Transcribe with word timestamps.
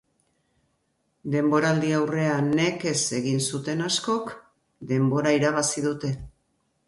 Denboraldi-aurrea 1.33 2.37
nekez 2.47 2.95
egin 3.19 3.43
zuten 3.53 3.85
askok 3.89 4.33
denbora 4.93 5.35
irabazi 5.41 5.85
dute. 5.89 6.11